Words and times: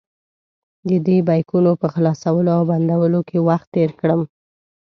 ددې 0.89 1.17
بیکونو 1.27 1.71
په 1.81 1.87
خلاصولو 1.93 2.49
او 2.57 2.61
بندولو 2.69 3.21
کې 3.29 3.37
وخت 3.47 3.67
تېر 3.75 3.89
کړم. 3.99 4.21